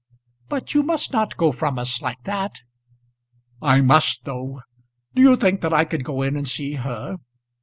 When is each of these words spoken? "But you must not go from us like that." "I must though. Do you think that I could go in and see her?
"But 0.49 0.73
you 0.73 0.81
must 0.81 1.13
not 1.13 1.37
go 1.37 1.51
from 1.51 1.77
us 1.77 2.01
like 2.01 2.23
that." 2.23 2.63
"I 3.61 3.81
must 3.81 4.25
though. 4.25 4.61
Do 5.13 5.21
you 5.21 5.35
think 5.35 5.61
that 5.61 5.75
I 5.75 5.85
could 5.85 6.03
go 6.03 6.23
in 6.23 6.35
and 6.35 6.47
see 6.47 6.73
her? 6.73 7.17